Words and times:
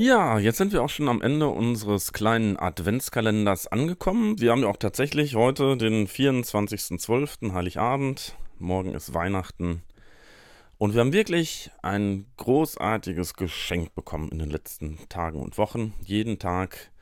Ja, 0.00 0.38
jetzt 0.38 0.58
sind 0.58 0.72
wir 0.72 0.84
auch 0.84 0.90
schon 0.90 1.08
am 1.08 1.22
Ende 1.22 1.48
unseres 1.48 2.12
kleinen 2.12 2.56
Adventskalenders 2.56 3.66
angekommen. 3.66 4.38
Wir 4.38 4.52
haben 4.52 4.62
ja 4.62 4.68
auch 4.68 4.76
tatsächlich 4.76 5.34
heute 5.34 5.76
den 5.76 6.06
24.12. 6.06 7.52
Heiligabend. 7.52 8.36
Morgen 8.60 8.94
ist 8.94 9.12
Weihnachten. 9.12 9.82
Und 10.78 10.94
wir 10.94 11.00
haben 11.00 11.12
wirklich 11.12 11.72
ein 11.82 12.26
großartiges 12.36 13.34
Geschenk 13.34 13.92
bekommen 13.96 14.28
in 14.28 14.38
den 14.38 14.50
letzten 14.50 15.00
Tagen 15.08 15.40
und 15.40 15.58
Wochen. 15.58 15.92
Jeden 16.04 16.38
Tag, 16.38 16.92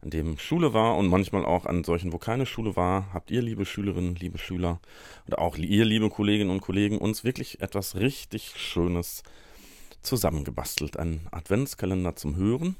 an 0.00 0.10
dem 0.10 0.38
Schule 0.38 0.72
war 0.72 0.96
und 0.96 1.08
manchmal 1.08 1.44
auch 1.44 1.66
an 1.66 1.82
solchen, 1.82 2.12
wo 2.12 2.18
keine 2.18 2.46
Schule 2.46 2.76
war, 2.76 3.12
habt 3.12 3.32
ihr, 3.32 3.42
liebe 3.42 3.66
Schülerinnen, 3.66 4.14
liebe 4.14 4.38
Schüler 4.38 4.78
und 5.26 5.38
auch 5.38 5.56
ihr, 5.56 5.84
liebe 5.84 6.08
Kolleginnen 6.08 6.50
und 6.50 6.60
Kollegen, 6.60 6.98
uns 6.98 7.24
wirklich 7.24 7.62
etwas 7.62 7.96
richtig 7.96 8.52
Schönes 8.54 9.24
zusammengebastelt. 10.04 10.96
Ein 10.98 11.26
Adventskalender 11.32 12.14
zum 12.16 12.36
Hören. 12.36 12.76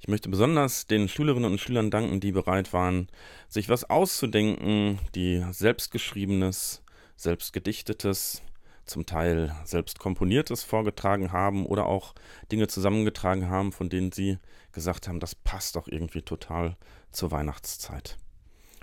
Ich 0.00 0.08
möchte 0.08 0.28
besonders 0.28 0.86
den 0.86 1.08
Schülerinnen 1.08 1.50
und 1.52 1.60
Schülern 1.60 1.90
danken, 1.90 2.20
die 2.20 2.32
bereit 2.32 2.72
waren, 2.72 3.08
sich 3.48 3.68
was 3.68 3.88
auszudenken, 3.88 4.98
die 5.14 5.44
selbstgeschriebenes, 5.50 6.82
selbstgedichtetes, 7.16 8.42
zum 8.84 9.06
Teil 9.06 9.54
selbst 9.64 10.00
komponiertes 10.00 10.64
vorgetragen 10.64 11.30
haben 11.30 11.66
oder 11.66 11.86
auch 11.86 12.14
Dinge 12.50 12.66
zusammengetragen 12.66 13.48
haben, 13.48 13.70
von 13.70 13.88
denen 13.88 14.10
sie 14.10 14.38
gesagt 14.72 15.06
haben, 15.06 15.20
das 15.20 15.36
passt 15.36 15.76
doch 15.76 15.86
irgendwie 15.86 16.22
total 16.22 16.76
zur 17.12 17.30
Weihnachtszeit 17.30 18.16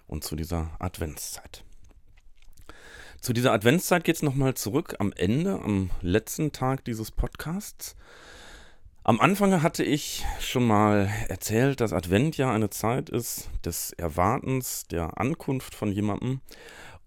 und 0.07 0.23
zu 0.23 0.35
dieser 0.35 0.71
Adventszeit. 0.79 1.65
Zu 3.21 3.33
dieser 3.33 3.51
Adventszeit 3.51 4.05
geht 4.05 4.15
es 4.15 4.23
nochmal 4.23 4.53
zurück 4.53 4.95
am 4.99 5.11
Ende, 5.11 5.59
am 5.61 5.89
letzten 6.01 6.53
Tag 6.53 6.85
dieses 6.85 7.11
Podcasts. 7.11 7.97
Am 9.03 9.19
Anfang 9.19 9.61
hatte 9.61 9.83
ich 9.83 10.25
schon 10.39 10.65
mal 10.65 11.09
erzählt, 11.27 11.81
dass 11.81 11.91
Advent 11.91 12.37
ja 12.37 12.49
eine 12.49 12.69
Zeit 12.69 13.09
ist 13.09 13.49
des 13.65 13.91
Erwartens, 13.91 14.87
der 14.87 15.19
Ankunft 15.19 15.75
von 15.75 15.91
jemandem. 15.91 16.39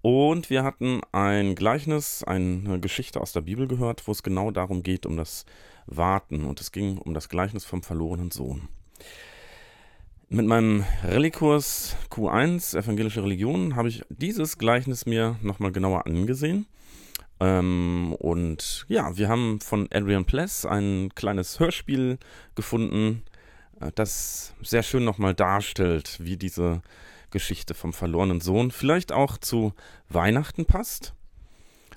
Und 0.02 0.50
wir 0.50 0.64
hatten 0.64 1.00
ein 1.12 1.54
Gleichnis, 1.54 2.22
eine 2.24 2.78
Geschichte 2.78 3.18
aus 3.18 3.32
der 3.32 3.40
Bibel 3.40 3.66
gehört, 3.66 4.06
wo 4.06 4.12
es 4.12 4.22
genau 4.22 4.50
darum 4.50 4.82
geht, 4.82 5.06
um 5.06 5.16
das 5.16 5.46
Warten. 5.86 6.44
Und 6.44 6.60
es 6.60 6.72
ging 6.72 6.98
um 6.98 7.14
das 7.14 7.30
Gleichnis 7.30 7.64
vom 7.64 7.82
verlorenen 7.82 8.30
Sohn. 8.30 8.68
Mit 10.34 10.46
meinem 10.46 10.86
Rallye-Kurs 11.04 11.94
Q1 12.10 12.74
Evangelische 12.74 13.22
Religion 13.22 13.76
habe 13.76 13.90
ich 13.90 14.02
dieses 14.08 14.56
Gleichnis 14.56 15.04
mir 15.04 15.36
nochmal 15.42 15.72
genauer 15.72 16.06
angesehen. 16.06 16.64
Ähm, 17.38 18.16
und 18.18 18.86
ja, 18.88 19.14
wir 19.18 19.28
haben 19.28 19.60
von 19.60 19.90
Adrian 19.92 20.24
Pless 20.24 20.64
ein 20.64 21.10
kleines 21.14 21.60
Hörspiel 21.60 22.16
gefunden, 22.54 23.24
äh, 23.78 23.92
das 23.94 24.54
sehr 24.62 24.82
schön 24.82 25.04
nochmal 25.04 25.34
darstellt, 25.34 26.16
wie 26.18 26.38
diese 26.38 26.80
Geschichte 27.30 27.74
vom 27.74 27.92
verlorenen 27.92 28.40
Sohn 28.40 28.70
vielleicht 28.70 29.12
auch 29.12 29.36
zu 29.36 29.74
Weihnachten 30.08 30.64
passt 30.64 31.12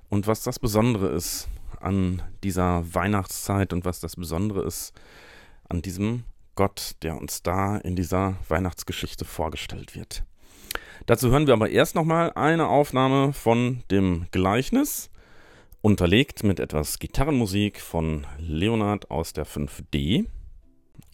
und 0.09 0.27
was 0.27 0.43
das 0.43 0.59
Besondere 0.59 1.07
ist 1.07 1.47
an 1.79 2.21
dieser 2.43 2.93
Weihnachtszeit 2.93 3.71
und 3.71 3.85
was 3.85 4.01
das 4.01 4.17
Besondere 4.17 4.65
ist 4.65 4.91
an 5.69 5.81
diesem 5.81 6.25
Gott, 6.55 6.95
der 7.01 7.17
uns 7.17 7.43
da 7.43 7.77
in 7.77 7.95
dieser 7.95 8.35
Weihnachtsgeschichte 8.47 9.25
vorgestellt 9.25 9.95
wird. 9.95 10.23
Dazu 11.05 11.29
hören 11.29 11.45
wir 11.45 11.53
aber 11.53 11.69
erst 11.69 11.95
nochmal 11.95 12.31
eine 12.33 12.67
Aufnahme 12.67 13.33
von 13.33 13.83
dem 13.91 14.25
Gleichnis, 14.31 15.09
unterlegt 15.81 16.43
mit 16.43 16.59
etwas 16.59 16.97
Gitarrenmusik 16.97 17.79
von 17.79 18.25
Leonard 18.39 19.11
aus 19.11 19.33
der 19.33 19.45
5D 19.45 20.25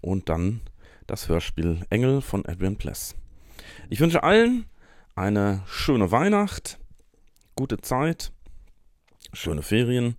und 0.02 0.30
dann 0.30 0.62
das 1.08 1.28
Hörspiel 1.28 1.86
Engel 1.90 2.22
von 2.22 2.46
Edwin 2.46 2.78
Pless. 2.78 3.16
Ich 3.90 4.00
wünsche 4.00 4.24
allen 4.24 4.66
eine 5.16 5.62
schöne 5.66 6.12
Weihnacht, 6.12 6.80
gute 7.56 7.80
Zeit, 7.80 8.32
schöne 9.34 9.62
Ferien 9.62 10.16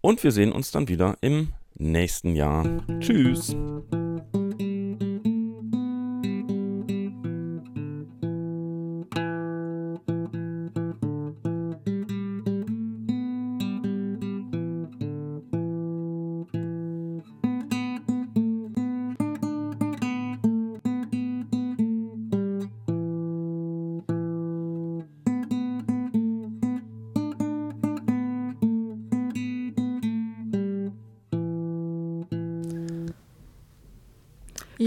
und 0.00 0.22
wir 0.22 0.30
sehen 0.30 0.52
uns 0.52 0.70
dann 0.70 0.86
wieder 0.86 1.16
im 1.20 1.52
nächsten 1.74 2.36
Jahr. 2.36 2.64
Tschüss. 3.00 3.56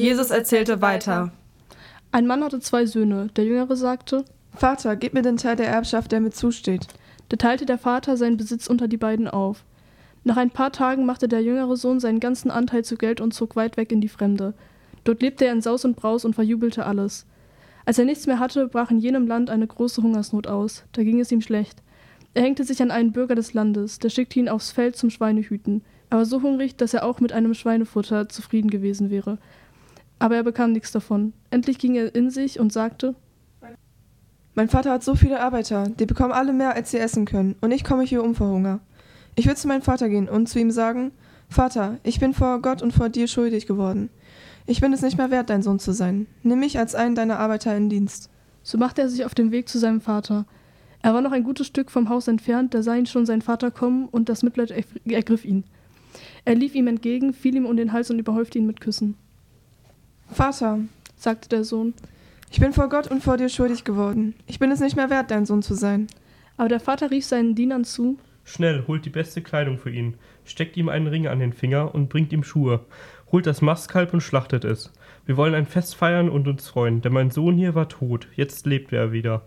Jesus 0.01 0.29
erzählte 0.29 0.81
weiter. 0.81 1.31
Ein 2.11 2.27
Mann 2.27 2.43
hatte 2.43 2.59
zwei 2.59 2.85
Söhne. 2.85 3.29
Der 3.35 3.45
Jüngere 3.45 3.75
sagte, 3.75 4.25
Vater, 4.53 4.95
gib 4.95 5.13
mir 5.13 5.21
den 5.21 5.37
Teil 5.37 5.55
der 5.55 5.69
Erbschaft, 5.69 6.11
der 6.11 6.19
mir 6.19 6.31
zusteht. 6.31 6.87
Da 7.29 7.37
teilte 7.37 7.65
der 7.65 7.77
Vater 7.77 8.17
seinen 8.17 8.37
Besitz 8.37 8.67
unter 8.67 8.87
die 8.87 8.97
beiden 8.97 9.27
auf. 9.27 9.63
Nach 10.23 10.37
ein 10.37 10.49
paar 10.49 10.71
Tagen 10.71 11.05
machte 11.05 11.27
der 11.27 11.41
jüngere 11.41 11.77
Sohn 11.77 11.99
seinen 11.99 12.19
ganzen 12.19 12.51
Anteil 12.51 12.83
zu 12.83 12.97
Geld 12.97 13.21
und 13.21 13.33
zog 13.33 13.55
weit 13.55 13.77
weg 13.77 13.91
in 13.91 14.01
die 14.01 14.09
Fremde. 14.09 14.53
Dort 15.03 15.21
lebte 15.21 15.45
er 15.45 15.53
in 15.53 15.61
Saus 15.61 15.85
und 15.85 15.95
Braus 15.95 16.25
und 16.25 16.33
verjubelte 16.33 16.85
alles. 16.85 17.25
Als 17.85 17.99
er 17.99 18.05
nichts 18.05 18.27
mehr 18.27 18.39
hatte, 18.39 18.67
brach 18.67 18.91
in 18.91 18.99
jenem 18.99 19.27
Land 19.27 19.49
eine 19.49 19.67
große 19.67 20.01
Hungersnot 20.01 20.47
aus. 20.47 20.83
Da 20.91 21.03
ging 21.03 21.19
es 21.19 21.31
ihm 21.31 21.41
schlecht. 21.41 21.81
Er 22.33 22.41
hängte 22.41 22.63
sich 22.63 22.81
an 22.81 22.91
einen 22.91 23.11
Bürger 23.11 23.35
des 23.35 23.53
Landes, 23.53 23.99
der 23.99 24.09
schickte 24.09 24.39
ihn 24.39 24.49
aufs 24.49 24.71
Feld 24.71 24.97
zum 24.97 25.09
Schweinehüten. 25.09 25.83
Er 26.09 26.17
war 26.17 26.25
so 26.25 26.41
hungrig, 26.41 26.75
dass 26.75 26.93
er 26.93 27.05
auch 27.05 27.19
mit 27.19 27.31
einem 27.31 27.53
Schweinefutter 27.53 28.27
zufrieden 28.27 28.69
gewesen 28.69 29.09
wäre. 29.09 29.37
Aber 30.19 30.35
er 30.35 30.43
bekam 30.43 30.71
nichts 30.71 30.91
davon. 30.91 31.33
Endlich 31.49 31.77
ging 31.77 31.95
er 31.95 32.13
in 32.15 32.29
sich 32.29 32.59
und 32.59 32.71
sagte, 32.71 33.15
Mein 34.53 34.69
Vater 34.69 34.91
hat 34.91 35.03
so 35.03 35.15
viele 35.15 35.41
Arbeiter, 35.41 35.89
die 35.89 36.05
bekommen 36.05 36.31
alle 36.31 36.53
mehr, 36.53 36.75
als 36.75 36.91
sie 36.91 36.99
essen 36.99 37.25
können, 37.25 37.55
und 37.61 37.71
ich 37.71 37.83
komme 37.83 38.03
hier 38.03 38.23
um 38.23 38.35
vor 38.35 38.49
Hunger. 38.49 38.79
Ich 39.35 39.47
will 39.47 39.57
zu 39.57 39.67
meinem 39.67 39.81
Vater 39.81 40.07
gehen 40.07 40.29
und 40.29 40.47
zu 40.47 40.59
ihm 40.59 40.71
sagen, 40.71 41.11
Vater, 41.49 41.97
ich 42.03 42.19
bin 42.19 42.33
vor 42.33 42.61
Gott 42.61 42.81
und 42.81 42.93
vor 42.93 43.09
dir 43.09 43.27
schuldig 43.27 43.67
geworden. 43.67 44.09
Ich 44.65 44.81
bin 44.81 44.93
es 44.93 45.01
nicht 45.01 45.17
mehr 45.17 45.29
wert, 45.29 45.49
dein 45.49 45.61
Sohn 45.61 45.79
zu 45.79 45.91
sein. 45.91 46.27
Nimm 46.41 46.59
mich 46.59 46.79
als 46.79 46.95
einen 46.95 47.15
deiner 47.15 47.37
Arbeiter 47.37 47.75
in 47.75 47.89
Dienst. 47.89 48.29
So 48.63 48.77
machte 48.77 49.01
er 49.01 49.09
sich 49.09 49.25
auf 49.25 49.35
den 49.35 49.51
Weg 49.51 49.69
zu 49.69 49.77
seinem 49.77 50.01
Vater. 50.01 50.45
Er 51.03 51.13
war 51.13 51.21
noch 51.21 51.33
ein 51.33 51.43
gutes 51.43 51.67
Stück 51.67 51.91
vom 51.91 52.09
Haus 52.09 52.27
entfernt, 52.27 52.73
da 52.73 52.81
sah 52.81 52.95
ihn 52.95 53.05
schon 53.05 53.27
sein 53.27 53.43
Vater 53.43 53.69
kommen, 53.69 54.07
und 54.09 54.27
das 54.27 54.41
Mitleid 54.41 54.71
ergriff 55.05 55.45
ihn. 55.45 55.65
Er 56.45 56.55
lief 56.55 56.73
ihm 56.73 56.87
entgegen, 56.87 57.33
fiel 57.33 57.55
ihm 57.55 57.67
um 57.67 57.77
den 57.77 57.93
Hals 57.93 58.09
und 58.09 58.17
überhäufte 58.17 58.57
ihn 58.57 58.65
mit 58.65 58.81
Küssen. 58.81 59.15
Vater, 60.31 60.79
sagte 61.15 61.49
der 61.49 61.63
Sohn, 61.63 61.93
ich 62.51 62.59
bin 62.59 62.73
vor 62.73 62.89
Gott 62.89 63.07
und 63.07 63.23
vor 63.23 63.37
dir 63.37 63.49
schuldig 63.49 63.83
geworden. 63.83 64.35
Ich 64.47 64.59
bin 64.59 64.71
es 64.71 64.79
nicht 64.79 64.95
mehr 64.95 65.09
wert, 65.09 65.31
dein 65.31 65.45
Sohn 65.45 65.61
zu 65.61 65.73
sein. 65.73 66.07
Aber 66.57 66.69
der 66.69 66.79
Vater 66.79 67.11
rief 67.11 67.25
seinen 67.25 67.55
Dienern 67.55 67.83
zu, 67.83 68.17
Schnell, 68.47 68.83
holt 68.87 69.03
die 69.03 69.09
beste 69.09 69.41
Kleidung 69.41 69.79
für 69.79 69.89
ihn, 69.89 70.13
steckt 70.45 70.77
ihm 70.77 70.87
einen 70.87 71.07
Ring 71.07 71.27
an 71.27 71.39
den 71.39 71.51
Finger 71.51 71.95
und 71.95 72.09
bringt 72.09 72.31
ihm 72.31 72.43
Schuhe. 72.43 72.85
Holt 73.31 73.47
das 73.47 73.63
Mastkalb 73.63 74.13
und 74.13 74.21
schlachtet 74.21 74.63
es. 74.63 74.93
Wir 75.25 75.35
wollen 75.35 75.55
ein 75.55 75.65
Fest 75.65 75.95
feiern 75.95 76.29
und 76.29 76.47
uns 76.47 76.67
freuen, 76.67 77.01
denn 77.01 77.11
mein 77.11 77.31
Sohn 77.31 77.57
hier 77.57 77.73
war 77.73 77.89
tot, 77.89 78.27
jetzt 78.35 78.67
lebt 78.67 78.93
er 78.93 79.11
wieder. 79.11 79.41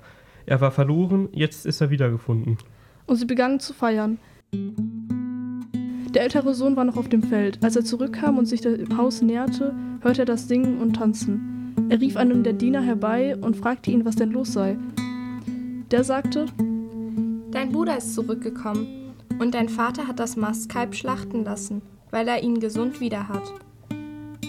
Er 0.47 0.61
war 0.61 0.73
verloren, 0.73 1.29
jetzt 1.33 1.65
ist 1.65 1.81
er 1.81 1.91
wiedergefunden. 1.91 2.59
Und 3.07 3.17
sie 3.17 3.27
begannen 3.27 3.61
zu 3.61 3.73
feiern. 3.73 4.19
Der 6.19 6.25
ältere 6.25 6.53
Sohn 6.53 6.75
war 6.75 6.83
noch 6.83 6.97
auf 6.97 7.09
dem 7.09 7.23
Feld. 7.23 7.61
Als 7.63 7.77
er 7.77 7.85
zurückkam 7.85 8.39
und 8.39 8.47
sich 8.47 8.61
dem 8.61 8.99
Haus 8.99 9.23
näherte, 9.23 9.73
hörte 10.01 10.23
er 10.23 10.25
das 10.25 10.49
Singen 10.49 10.81
und 10.81 10.95
Tanzen. 10.95 11.77
Er 11.91 12.01
rief 12.01 12.17
einen 12.17 12.43
der 12.43 12.55
Diener 12.55 12.81
herbei 12.81 13.37
und 13.37 13.57
fragte 13.57 13.93
ihn, 13.93 14.05
was 14.05 14.17
denn 14.17 14.33
los 14.33 14.53
sei. 14.53 14.77
Der 15.93 16.03
sagte, 16.03 16.47
Dein 17.53 17.71
Bruder 17.71 17.99
ist 17.99 18.17
zurückgekommen 18.17 19.15
und 19.39 19.55
dein 19.55 19.69
Vater 19.69 20.09
hat 20.09 20.19
das 20.19 20.35
Mastkalb 20.35 20.97
schlachten 20.97 21.45
lassen, 21.45 21.83
weil 22.11 22.27
er 22.27 22.43
ihn 22.43 22.59
gesund 22.59 22.99
wieder 22.99 23.29
hat. 23.29 23.53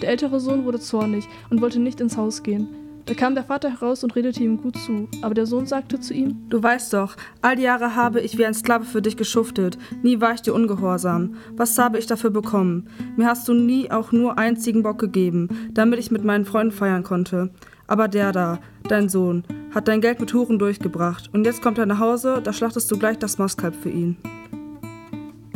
Der 0.01 0.09
ältere 0.09 0.39
Sohn 0.39 0.65
wurde 0.65 0.79
zornig 0.79 1.25
und 1.51 1.61
wollte 1.61 1.79
nicht 1.79 2.01
ins 2.01 2.17
Haus 2.17 2.41
gehen. 2.41 2.67
Da 3.09 3.15
kam 3.15 3.33
der 3.33 3.43
Vater 3.43 3.71
heraus 3.71 4.03
und 4.03 4.15
redete 4.15 4.43
ihm 4.43 4.61
gut 4.61 4.77
zu, 4.77 5.07
aber 5.23 5.33
der 5.33 5.47
Sohn 5.47 5.65
sagte 5.65 5.99
zu 5.99 6.13
ihm, 6.13 6.47
Du 6.47 6.61
weißt 6.61 6.93
doch, 6.93 7.15
all 7.41 7.55
die 7.55 7.63
Jahre 7.63 7.95
habe 7.95 8.21
ich 8.21 8.37
wie 8.37 8.45
ein 8.45 8.53
Sklave 8.53 8.85
für 8.85 9.01
dich 9.01 9.17
geschuftet, 9.17 9.79
nie 10.03 10.21
war 10.21 10.35
ich 10.35 10.43
dir 10.43 10.53
ungehorsam. 10.53 11.33
Was 11.57 11.75
habe 11.79 11.97
ich 11.97 12.05
dafür 12.05 12.29
bekommen? 12.29 12.87
Mir 13.17 13.25
hast 13.25 13.47
du 13.47 13.55
nie 13.55 13.89
auch 13.89 14.11
nur 14.11 14.37
einzigen 14.37 14.83
Bock 14.83 14.99
gegeben, 14.99 15.47
damit 15.71 15.97
ich 15.97 16.11
mit 16.11 16.23
meinen 16.23 16.45
Freunden 16.45 16.71
feiern 16.71 17.01
konnte. 17.01 17.49
Aber 17.87 18.07
der 18.07 18.31
da, 18.31 18.59
dein 18.87 19.09
Sohn, 19.09 19.43
hat 19.73 19.87
dein 19.87 20.01
Geld 20.01 20.19
mit 20.19 20.31
Huren 20.31 20.59
durchgebracht 20.59 21.31
und 21.33 21.45
jetzt 21.45 21.63
kommt 21.63 21.79
er 21.79 21.87
nach 21.87 21.97
Hause, 21.97 22.41
da 22.43 22.53
schlachtest 22.53 22.91
du 22.91 22.99
gleich 22.99 23.17
das 23.17 23.39
Mastkalb 23.39 23.73
für 23.73 23.89
ihn. 23.89 24.17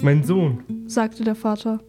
Mein 0.01 0.23
Sohn, 0.23 0.63
sagte 0.88 1.23
der 1.23 1.35
Vater, 1.35 1.81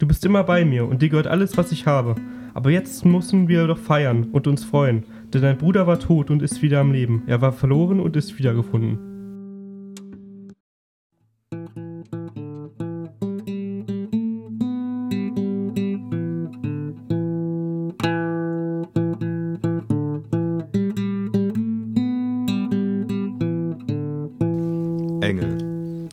Du 0.00 0.08
bist 0.08 0.24
immer 0.24 0.42
bei 0.42 0.64
mir 0.64 0.84
und 0.84 1.00
dir 1.00 1.10
gehört 1.10 1.28
alles, 1.28 1.56
was 1.56 1.70
ich 1.70 1.86
habe. 1.86 2.16
Aber 2.54 2.70
jetzt 2.70 3.04
müssen 3.04 3.48
wir 3.48 3.66
doch 3.66 3.78
feiern 3.78 4.28
und 4.32 4.46
uns 4.46 4.64
freuen, 4.64 5.04
denn 5.32 5.42
dein 5.42 5.58
Bruder 5.58 5.86
war 5.86 5.98
tot 5.98 6.30
und 6.30 6.42
ist 6.42 6.62
wieder 6.62 6.80
am 6.80 6.92
Leben. 6.92 7.22
Er 7.26 7.40
war 7.40 7.52
verloren 7.52 8.00
und 8.00 8.16
ist 8.16 8.38
wiedergefunden. 8.38 9.11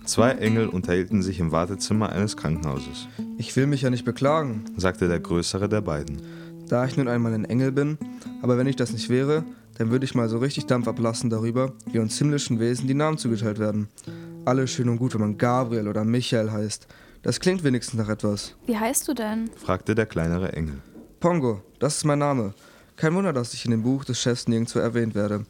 Zwei 0.09 0.31
Engel 0.31 0.69
unterhielten 0.69 1.21
sich 1.21 1.39
im 1.39 1.51
Wartezimmer 1.51 2.09
eines 2.09 2.35
Krankenhauses, 2.35 3.07
Ich 3.37 3.55
will 3.55 3.67
mich 3.67 3.83
ja 3.83 3.91
nicht 3.91 4.05
beklagen, 4.05 4.65
sagte 4.75 5.07
der 5.07 5.19
größere 5.19 5.69
der 5.69 5.81
beiden. 5.81 6.19
da 6.67 6.83
ich 6.85 6.97
nun 6.97 7.07
einmal 7.07 7.31
ein 7.35 7.45
Engel 7.45 7.71
bin, 7.71 7.99
aber 8.41 8.57
wenn 8.57 8.65
ich 8.65 8.75
das 8.75 8.91
nicht 8.91 9.09
wäre, 9.09 9.43
dann 9.77 9.91
würde 9.91 10.05
ich 10.05 10.15
mal 10.15 10.27
so 10.27 10.39
richtig 10.39 10.65
Dampf 10.65 10.87
ablassen 10.87 11.29
darüber, 11.29 11.73
wie 11.91 11.99
uns 11.99 12.17
himmlischen 12.17 12.59
Wesen 12.59 12.87
die 12.87 12.95
Namen 12.95 13.19
zugeteilt 13.19 13.59
werden. 13.59 13.87
Alles 14.45 14.71
schön 14.71 14.89
und 14.89 14.97
gut, 14.97 15.13
wenn 15.13 15.21
man 15.21 15.37
Gabriel 15.37 15.87
oder 15.87 16.03
Michael 16.03 16.51
heißt. 16.51 16.87
Das 17.21 17.39
klingt 17.39 17.63
wenigstens 17.63 17.99
nach 17.99 18.09
etwas. 18.09 18.55
Wie 18.65 18.79
heißt 18.79 19.07
du 19.07 19.13
denn? 19.13 19.51
fragte 19.57 19.93
der 19.93 20.07
kleinere 20.07 20.53
Engel. 20.53 20.81
Pongo, 21.19 21.61
das 21.77 21.97
ist 21.97 22.05
mein 22.05 22.17
Name. 22.17 22.55
Kein 22.95 23.13
Wunder, 23.13 23.31
dass 23.31 23.53
ich 23.53 23.63
in 23.63 23.69
dem 23.69 23.83
Buch 23.83 24.05
des 24.05 24.19
Chefs 24.19 24.47
nirgendwo 24.47 24.79
erwähnt 24.79 25.13
werde. 25.13 25.45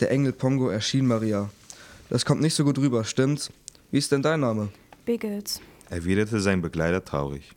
Der 0.00 0.10
Engel 0.10 0.32
Pongo 0.32 0.70
erschien 0.70 1.06
Maria. 1.06 1.50
Das 2.10 2.24
kommt 2.24 2.40
nicht 2.40 2.56
so 2.56 2.64
gut 2.64 2.78
rüber, 2.78 3.04
stimmt's? 3.04 3.52
Wie 3.92 3.98
ist 3.98 4.10
denn 4.10 4.22
dein 4.22 4.40
Name? 4.40 4.70
Biggles. 5.04 5.60
erwiderte 5.90 6.40
sein 6.40 6.62
Begleiter 6.62 7.04
traurig. 7.04 7.50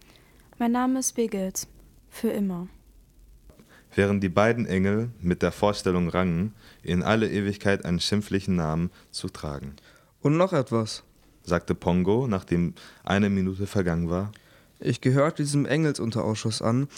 Mein 0.59 0.73
Name 0.73 0.99
ist 0.99 1.13
Biggles. 1.15 1.65
Für 2.09 2.27
immer. 2.27 2.67
Während 3.95 4.21
die 4.21 4.27
beiden 4.27 4.65
Engel 4.65 5.11
mit 5.21 5.41
der 5.41 5.53
Vorstellung 5.53 6.09
rangen, 6.09 6.53
in 6.83 7.03
alle 7.03 7.31
Ewigkeit 7.31 7.85
einen 7.85 8.01
schimpflichen 8.01 8.57
Namen 8.57 8.91
zu 9.11 9.29
tragen, 9.29 9.77
Und 10.21 10.35
noch 10.35 10.51
etwas. 10.51 11.03
sagte 11.43 11.73
Pongo, 11.73 12.27
nachdem 12.27 12.73
eine 13.05 13.29
Minute 13.29 13.65
vergangen 13.65 14.09
war. 14.09 14.33
Ich 14.81 14.99
gehörte 14.99 15.41
diesem 15.41 15.65
Engelsunterausschuss 15.65 16.61
an, 16.61 16.89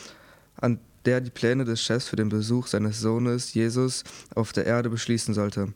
an 0.60 0.80
der 1.06 1.22
die 1.22 1.30
Pläne 1.30 1.64
des 1.64 1.80
Chefs 1.80 2.08
für 2.08 2.16
den 2.16 2.30
Besuch 2.30 2.66
seines 2.66 3.02
Sohnes 3.02 3.54
Jesus 3.54 4.04
auf 4.34 4.52
der 4.52 4.66
Erde 4.66 4.90
beschließen 4.90 5.36
sollte. 5.36 5.74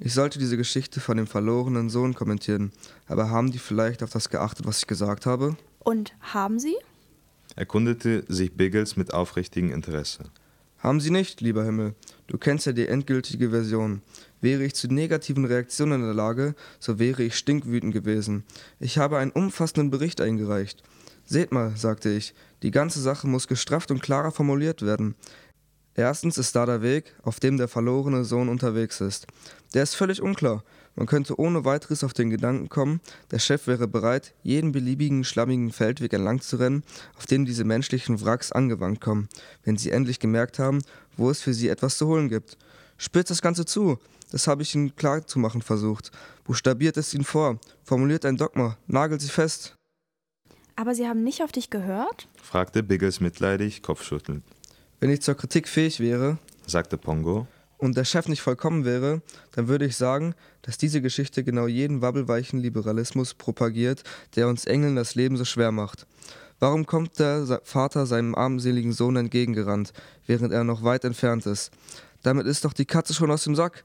Ich 0.00 0.14
sollte 0.14 0.38
diese 0.38 0.56
Geschichte 0.56 1.00
von 1.00 1.16
dem 1.16 1.26
verlorenen 1.26 1.90
Sohn 1.90 2.14
kommentieren, 2.14 2.72
aber 3.06 3.30
haben 3.30 3.50
die 3.50 3.58
vielleicht 3.58 4.02
auf 4.02 4.10
das 4.10 4.28
geachtet, 4.28 4.66
was 4.66 4.78
ich 4.80 4.86
gesagt 4.86 5.26
habe? 5.26 5.56
Und 5.80 6.14
haben 6.20 6.58
Sie? 6.58 6.76
erkundete 7.56 8.24
sich 8.28 8.56
Biggles 8.56 8.96
mit 8.96 9.12
aufrichtigem 9.12 9.72
Interesse. 9.72 10.24
Haben 10.78 11.00
sie 11.00 11.10
nicht, 11.10 11.40
lieber 11.40 11.64
Himmel. 11.64 11.94
Du 12.28 12.38
kennst 12.38 12.66
ja 12.66 12.72
die 12.72 12.86
endgültige 12.86 13.50
Version. 13.50 14.02
Wäre 14.40 14.62
ich 14.62 14.76
zu 14.76 14.86
negativen 14.86 15.44
Reaktionen 15.44 16.00
in 16.00 16.06
der 16.06 16.14
Lage, 16.14 16.54
so 16.78 17.00
wäre 17.00 17.24
ich 17.24 17.36
stinkwütend 17.36 17.92
gewesen. 17.92 18.44
Ich 18.78 18.98
habe 18.98 19.18
einen 19.18 19.32
umfassenden 19.32 19.90
Bericht 19.90 20.20
eingereicht. 20.20 20.84
Seht 21.24 21.50
mal, 21.50 21.76
sagte 21.76 22.10
ich, 22.10 22.32
die 22.62 22.70
ganze 22.70 23.00
Sache 23.00 23.26
muss 23.26 23.48
gestrafft 23.48 23.90
und 23.90 24.02
klarer 24.02 24.30
formuliert 24.30 24.82
werden. 24.82 25.16
Erstens 25.94 26.38
ist 26.38 26.54
da 26.54 26.64
der 26.64 26.80
Weg, 26.80 27.12
auf 27.24 27.40
dem 27.40 27.56
der 27.56 27.66
verlorene 27.66 28.24
Sohn 28.24 28.48
unterwegs 28.48 29.00
ist. 29.00 29.26
Der 29.74 29.82
ist 29.82 29.94
völlig 29.94 30.22
unklar. 30.22 30.62
Man 30.96 31.06
könnte 31.06 31.38
ohne 31.38 31.64
weiteres 31.64 32.02
auf 32.02 32.12
den 32.12 32.30
Gedanken 32.30 32.68
kommen, 32.68 33.00
der 33.30 33.38
Chef 33.38 33.66
wäre 33.66 33.86
bereit, 33.86 34.34
jeden 34.42 34.72
beliebigen 34.72 35.22
schlammigen 35.22 35.70
Feldweg 35.70 36.12
entlang 36.12 36.40
zu 36.40 36.56
rennen, 36.56 36.82
auf 37.16 37.26
dem 37.26 37.44
diese 37.44 37.64
menschlichen 37.64 38.20
Wracks 38.24 38.50
angewandt 38.50 39.00
kommen, 39.00 39.28
wenn 39.62 39.76
sie 39.76 39.90
endlich 39.90 40.18
gemerkt 40.18 40.58
haben, 40.58 40.82
wo 41.16 41.30
es 41.30 41.40
für 41.40 41.54
sie 41.54 41.68
etwas 41.68 41.98
zu 41.98 42.08
holen 42.08 42.28
gibt. 42.28 42.56
Spürt 42.96 43.30
das 43.30 43.42
Ganze 43.42 43.64
zu. 43.64 43.98
Das 44.32 44.48
habe 44.48 44.62
ich 44.62 44.74
ihnen 44.74 44.96
klar 44.96 45.26
zu 45.26 45.38
machen 45.38 45.62
versucht. 45.62 46.10
Buchstabiert 46.44 46.96
es 46.96 47.14
ihnen 47.14 47.24
vor, 47.24 47.58
formuliert 47.84 48.24
ein 48.24 48.36
Dogma, 48.36 48.76
nagelt 48.86 49.20
sie 49.20 49.28
fest. 49.28 49.76
Aber 50.74 50.94
Sie 50.94 51.08
haben 51.08 51.24
nicht 51.24 51.42
auf 51.42 51.50
dich 51.50 51.70
gehört? 51.70 52.28
fragte 52.40 52.82
Biggles 52.82 53.20
mitleidig, 53.20 53.82
kopfschüttelnd. 53.82 54.44
Wenn 55.00 55.10
ich 55.10 55.22
zur 55.22 55.34
Kritik 55.34 55.68
fähig 55.68 56.00
wäre 56.00 56.38
Sagte 56.68 56.98
Pongo, 56.98 57.46
und 57.78 57.96
der 57.96 58.04
Chef 58.04 58.28
nicht 58.28 58.42
vollkommen 58.42 58.84
wäre, 58.84 59.22
dann 59.52 59.68
würde 59.68 59.86
ich 59.86 59.96
sagen, 59.96 60.34
dass 60.62 60.78
diese 60.78 61.00
Geschichte 61.00 61.44
genau 61.44 61.66
jeden 61.66 62.02
wabbelweichen 62.02 62.58
Liberalismus 62.58 63.34
propagiert, 63.34 64.02
der 64.36 64.48
uns 64.48 64.66
Engeln 64.66 64.96
das 64.96 65.14
Leben 65.14 65.36
so 65.36 65.44
schwer 65.44 65.72
macht. 65.72 66.06
Warum 66.60 66.86
kommt 66.86 67.20
der 67.20 67.60
Vater 67.62 68.04
seinem 68.04 68.34
armseligen 68.34 68.92
Sohn 68.92 69.14
entgegengerannt, 69.16 69.92
während 70.26 70.52
er 70.52 70.64
noch 70.64 70.82
weit 70.82 71.04
entfernt 71.04 71.46
ist? 71.46 71.70
Damit 72.22 72.46
ist 72.46 72.64
doch 72.64 72.72
die 72.72 72.84
Katze 72.84 73.14
schon 73.14 73.30
aus 73.30 73.44
dem 73.44 73.54
Sack. 73.54 73.84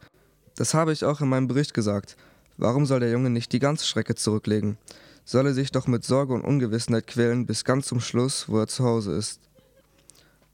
Das 0.55 0.73
habe 0.73 0.91
ich 0.91 1.05
auch 1.05 1.21
in 1.21 1.29
meinem 1.29 1.47
Bericht 1.47 1.75
gesagt. 1.75 2.17
Warum 2.57 2.85
soll 2.85 2.99
der 2.99 3.11
Junge 3.11 3.29
nicht 3.29 3.51
die 3.53 3.59
ganze 3.59 3.85
Strecke 3.85 4.15
zurücklegen? 4.15 4.77
Soll 5.23 5.45
er 5.45 5.53
sich 5.53 5.71
doch 5.71 5.87
mit 5.87 6.03
Sorge 6.03 6.33
und 6.33 6.41
Ungewissenheit 6.41 7.07
quälen 7.07 7.45
bis 7.45 7.63
ganz 7.63 7.85
zum 7.85 7.99
Schluss, 7.99 8.49
wo 8.49 8.59
er 8.59 8.67
zu 8.67 8.83
Hause 8.83 9.13
ist. 9.13 9.39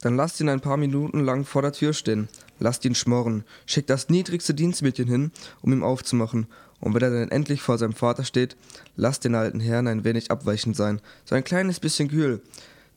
Dann 0.02 0.16
lasst 0.16 0.40
ihn 0.40 0.50
ein 0.50 0.62
paar 0.62 0.78
Minuten 0.78 1.20
lang 1.20 1.46
vor 1.46 1.62
der 1.62 1.74
Tür 1.74 1.94
stehen. 1.94 2.30
Lasst 2.60 2.86
ihn 2.86 2.96
schmorren. 2.96 3.44
Schickt 3.66 3.90
das 3.90 4.10
niedrigste 4.10 4.54
Dienstmädchen 4.54 5.08
hin, 5.08 5.32
um 5.62 5.74
ihm 5.74 5.84
aufzumachen. 5.84 6.48
Und 6.80 6.94
wenn 6.94 7.02
er 7.02 7.10
dann 7.10 7.32
endlich 7.32 7.62
vor 7.62 7.78
seinem 7.78 7.94
Vater 7.94 8.24
steht, 8.24 8.56
lasst 8.96 9.26
den 9.26 9.36
alten 9.36 9.60
Herrn 9.60 9.88
ein 9.88 10.04
wenig 10.04 10.32
abweichend 10.32 10.76
sein. 10.76 11.02
So 11.26 11.36
ein 11.36 11.44
kleines 11.44 11.80
bisschen 11.80 12.10
kühl. 12.10 12.42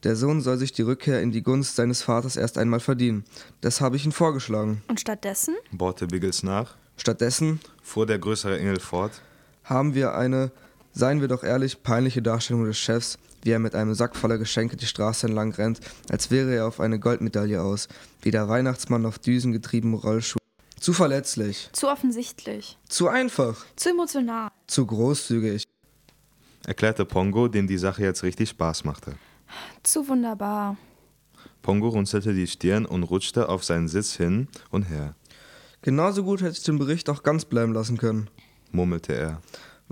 Der 0.05 0.17
Sohn 0.17 0.41
soll 0.41 0.59
sich 0.59 0.73
die 0.73 0.83
Rückkehr 0.83 1.21
in 1.23 1.31
die 1.31 1.43
Gunst 1.43 1.77
seines 1.77 2.03
Vaters 2.03 2.37
erst 2.37 2.59
einmal 2.59 2.81
verdienen. 2.81 3.25
Das 3.61 3.81
habe 3.81 3.97
ich 3.97 4.05
ihm 4.05 4.13
vorgeschlagen. 4.13 4.83
Und 4.89 5.01
stattdessen? 5.01 5.55
bohrte 5.71 6.09
Biggles 6.09 6.43
nach, 6.43 6.75
Stattdessen 6.97 7.61
fuhr 7.83 8.07
der 8.07 8.19
größere 8.19 8.59
Engel 8.59 8.81
fort, 8.81 9.23
haben 9.65 9.95
wir 9.95 10.15
eine, 10.15 10.51
seien 10.93 11.21
wir 11.21 11.29
doch 11.29 11.43
ehrlich, 11.43 11.83
peinliche 11.83 12.23
Darstellung 12.23 12.65
des 12.65 12.79
Chefs, 12.79 13.19
wie 13.43 13.51
er 13.51 13.59
mit 13.59 13.75
einem 13.75 13.95
Sack 13.95 14.17
voller 14.17 14.39
Geschenke 14.39 14.77
die 14.77 14.87
Straße 14.87 15.27
entlang 15.27 15.53
rennt, 15.53 15.81
als 16.11 16.31
wäre 16.31 16.55
er 16.55 16.67
auf 16.67 16.81
eine 16.81 16.99
Goldmedaille 16.99 17.61
aus, 17.63 17.89
wie 18.23 18.31
der 18.31 18.49
Weihnachtsmann 18.49 19.07
auf 19.07 19.19
düsengetriebenen 19.19 19.99
Rollschuhen. 19.99 20.39
Zu 20.79 20.93
verletzlich, 20.93 21.69
Zu 21.73 21.89
offensichtlich. 21.89 22.77
zu 22.89 23.09
einfach, 23.09 23.65
Zu 23.77 23.91
emotional. 23.91 24.51
zu 24.67 24.85
großzügig. 24.87 25.65
erklärte 26.67 27.05
Pongo, 27.05 27.49
dem 27.49 27.67
die 27.67 27.79
Sache 27.79 28.03
jetzt 28.03 28.23
richtig 28.23 28.49
Spaß 28.51 28.85
machte. 28.85 29.15
Zu 29.83 30.09
wunderbar. 30.09 30.77
Pongo 31.63 31.89
runzelte 31.89 32.35
die 32.35 32.47
Stirn 32.49 32.85
und 32.87 33.05
rutschte 33.05 33.49
auf 33.49 33.63
seinen 33.65 33.89
Sitz 33.89 34.15
hin 34.17 34.49
und 34.71 34.85
her, 34.85 35.15
Genauso 35.85 36.23
gut 36.23 36.43
hätte 36.43 36.53
ich 36.53 36.63
den 36.63 36.79
Bericht 36.79 37.11
auch 37.11 37.25
ganz 37.25 37.45
bleiben 37.45 37.73
lassen 37.73 37.97
können. 37.99 38.29
murmelte 38.71 39.15
er. 39.17 39.43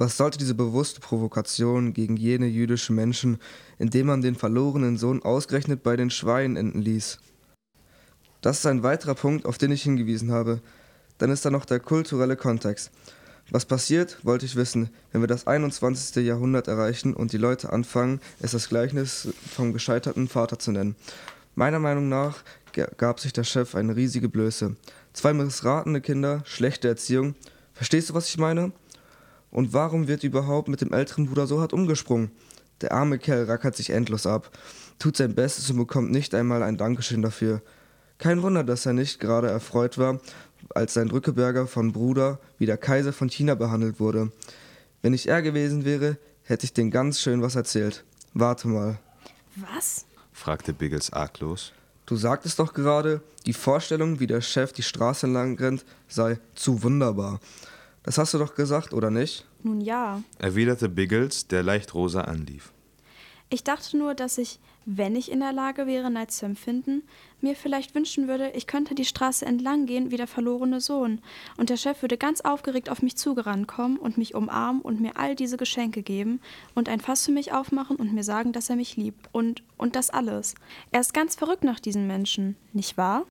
Was 0.01 0.17
sollte 0.17 0.39
diese 0.39 0.55
bewusste 0.55 0.99
Provokation 0.99 1.93
gegen 1.93 2.17
jene 2.17 2.47
jüdischen 2.47 2.97
Menschen, 2.97 3.39
indem 3.79 4.07
man 4.07 4.23
den 4.23 4.35
verlorenen 4.35 4.97
Sohn 4.97 5.23
ausgerechnet 5.23 5.83
bei 5.83 5.95
den 5.95 6.09
Schweinen 6.09 6.57
enden 6.57 6.81
ließ? 6.81 7.19
Das 8.41 8.61
ist 8.61 8.65
ein 8.65 8.83
weiterer 8.83 9.15
Punkt, 9.15 9.45
auf 9.45 9.59
den 9.59 9.73
ich 9.73 9.83
hingewiesen 9.83 10.33
habe. 10.33 10.63
Dann 11.19 11.31
ist 11.31 11.45
da 11.45 11.51
noch 11.51 11.67
der 11.67 11.81
kulturelle 11.81 12.37
Kontext. 12.37 12.91
Was 13.51 13.67
passiert, 13.67 14.17
wollte 14.23 14.47
ich 14.47 14.57
wissen, 14.57 14.89
wenn 15.13 15.21
wir 15.21 15.29
das 15.29 15.47
21. 15.47 16.25
Jahrhundert 16.25 16.67
erreichen 16.67 17.13
und 17.13 17.35
die 17.35 17.37
Leute 17.37 17.71
anfangen, 17.71 18.23
es 18.41 18.53
das 18.53 18.71
Gleichnis 18.71 19.29
vom 19.55 19.75
gescheiterten 19.75 20.29
Vater 20.29 20.59
zu 20.59 20.73
nennen. 20.73 20.97
Meiner 21.57 21.79
Meinung 21.79 22.09
nach 22.09 22.43
gab 22.97 23.21
sich 23.21 23.35
der 23.35 23.45
Chef 23.45 23.75
eine 23.75 23.95
riesige 23.97 24.31
Blöße. 24.31 24.77
Zwei 25.13 25.35
missratene 25.35 26.01
Kinder, 26.01 26.41
schlechte 26.47 26.89
Erziehung. 26.89 27.35
Verstehst 27.75 28.09
du, 28.09 28.15
was 28.15 28.31
ich 28.31 28.39
meine? 28.39 28.73
Und 29.51 29.73
warum 29.73 30.09
wird 30.09 30.25
überhaupt 30.25 30.69
mit 30.69 30.81
dem 30.81 30.93
älteren 30.93 31.27
Bruder 31.27 31.47
so 31.47 31.61
hart 31.61 31.73
umgesprungen? 31.73 32.31
Der 32.81 32.93
arme 32.93 33.19
Kerl 33.19 33.45
rackert 33.45 33.77
sich 33.77 33.91
endlos 33.91 34.27
ab, 34.27 34.51
tut 34.99 35.17
sein 35.17 35.35
Bestes 35.35 35.71
und 35.71 35.77
bekommt 35.77 36.11
nicht 36.11 36.35
einmal 36.35 36.63
ein 36.63 36.77
Dankeschön 36.77 37.23
dafür. 37.23 37.61
Kein 38.19 38.43
Wunder, 38.43 38.65
dass 38.65 38.87
er 38.87 38.93
nicht 38.93 39.21
gerade 39.21 39.49
erfreut 39.49 39.99
war, 39.99 40.21
als 40.75 40.95
sein 40.95 41.09
Drückeberger 41.09 41.67
von 41.67 41.93
Bruder 41.93 42.39
wie 42.59 42.67
der 42.67 42.77
Kaiser 42.77 43.13
von 43.13 43.29
China 43.29 43.55
behandelt 43.55 43.99
wurde. 43.99 44.31
Wenn 45.03 45.15
ich 45.15 45.29
er 45.29 45.43
gewesen 45.43 45.85
wäre, 45.85 46.19
hätte 46.45 46.65
ich 46.65 46.73
den 46.73 46.91
ganz 46.91 47.21
schön 47.21 47.43
was 47.43 47.55
erzählt. 47.55 48.05
Warte 48.35 48.69
mal. 48.69 48.99
Was? 49.57 50.07
fragte 50.33 50.73
Biggles 50.73 51.13
arglos. 51.13 51.73
Du 52.07 52.17
sagtest 52.17 52.59
doch 52.59 52.75
gerade, 52.75 53.23
die 53.47 53.53
Vorstellung, 53.53 54.21
wie 54.21 54.27
der 54.27 54.41
Chef 54.41 54.73
die 54.73 54.83
Straße 54.83 55.27
entlang 55.27 55.57
rennt, 55.59 55.85
sei 56.09 56.39
zu 56.55 56.83
wunderbar. 56.83 57.41
Das 58.03 58.19
hast 58.19 58.33
du 58.35 58.39
doch 58.39 58.55
gesagt, 58.55 58.95
oder 58.95 59.11
nicht? 59.11 59.47
Nun 59.63 59.81
ja. 59.81 60.23
erwiderte 60.39 60.89
Biggles, 60.89 61.49
der 61.49 61.63
leicht 61.63 61.95
rosa 61.95 62.23
anlief. 62.23 62.73
Ich 63.53 63.65
dachte 63.65 63.97
nur, 63.97 64.15
dass 64.15 64.39
ich, 64.39 64.61
wenn 64.87 65.17
ich 65.17 65.31
in 65.31 65.41
der 65.41 65.53
Lage 65.53 65.89
wäre, 65.89 66.09
Neid 66.09 66.31
zu 66.31 66.47
empfinden, 66.47 67.03
mir 67.41 67.57
vielleicht 67.57 67.97
wünschen 67.97 68.29
würde, 68.29 68.51
ich 68.55 68.69
könnte 68.69 68.95
die 68.95 69.05
Straße 69.05 69.45
entlang 69.45 69.87
gehen 69.87 70.13
wie 70.13 70.17
der 70.17 70.29
verlorene 70.29 70.81
Sohn, 70.81 71.21
und 71.57 71.69
der 71.69 71.77
Chef 71.77 72.01
würde 72.01 72.17
ganz 72.17 72.41
aufgeregt 72.43 72.89
auf 72.89 73.03
mich 73.03 73.17
zugerannt 73.17 73.67
kommen 73.67 73.97
und 73.97 74.19
mich 74.19 74.37
umarmen 74.37 74.81
und 74.81 75.01
mir 75.01 75.17
all 75.17 75.35
diese 75.35 75.57
Geschenke 75.57 76.05
geben 76.05 76.41
und 76.77 76.89
ein 76.89 77.01
Fass 77.01 77.27
für 77.27 77.33
mich 77.33 77.53
aufmachen 77.53 77.97
und 77.97 78.15
mir 78.15 78.25
sagen, 78.25 78.53
dass 78.53 78.71
er 78.71 78.77
mich 78.77 78.97
liebt 78.97 79.29
und 79.33 79.65
und 79.77 79.97
das 79.97 80.11
alles. 80.11 80.55
Er 80.93 81.01
ist 81.01 81.13
ganz 81.13 81.35
verrückt 81.35 81.65
nach 81.65 81.81
diesen 81.81 82.07
Menschen, 82.07 82.55
nicht 82.73 82.97
wahr? 82.97 83.27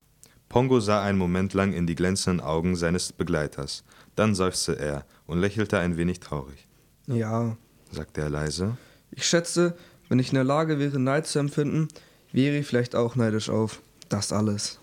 Pongo 0.49 0.79
sah 0.79 1.03
einen 1.03 1.19
Moment 1.19 1.53
lang 1.53 1.73
in 1.73 1.85
die 1.85 1.95
glänzenden 1.95 2.41
Augen 2.43 2.75
seines 2.75 3.13
Begleiters. 3.13 3.83
Dann 4.15 4.33
seufzte 4.33 4.77
er 4.77 5.05
und 5.27 5.39
lächelte 5.39 5.77
ein 5.77 5.95
wenig 5.95 6.19
traurig. 6.19 6.67
Ja, 7.05 7.55
sagte 7.91 8.21
er 8.21 8.29
leise. 8.29 8.77
ich 9.11 9.25
schätze, 9.25 9.75
wenn 10.09 10.19
ich 10.19 10.29
in 10.29 10.35
der 10.35 10.43
Lage 10.43 10.79
wäre, 10.79 10.99
Neid 10.99 11.27
zu 11.27 11.37
empfinden, 11.39 11.87
wäre 12.31 12.57
ich 12.57 12.67
vielleicht 12.67 12.95
auch 12.95 13.15
neidisch 13.15 13.49
auf 13.49 13.81
das 14.09 14.33
alles. 14.33 14.79